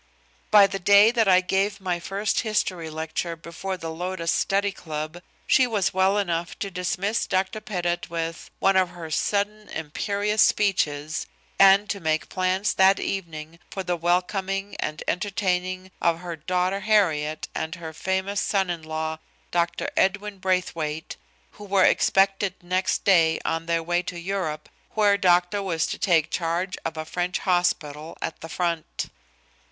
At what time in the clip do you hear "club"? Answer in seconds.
4.71-5.21